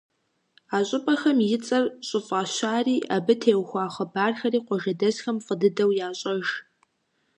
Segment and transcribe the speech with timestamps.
[0.75, 6.45] А щӀыпӀэхэм и цӀэр щӀыфӀащари, абы теухуа хъыбархэри къуажэдэсхэм фӀы дыдэу ящӀэж.